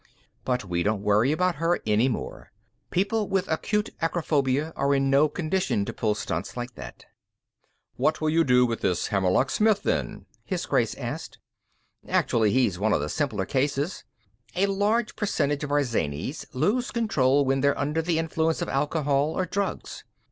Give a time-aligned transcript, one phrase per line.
[0.43, 2.51] "But we don't worry about her any more.
[2.89, 7.05] People with acute acrophobia are in no condition to pull stunts like that."
[7.97, 11.37] "What will you do to this Hammerlock Smith, then?" His Grace asked.
[12.09, 14.03] "Actually, he's one of the simpler cases.
[14.55, 19.37] A large percentage of our zanies lose control when they're under the influence of alcohol
[19.37, 20.03] or drugs.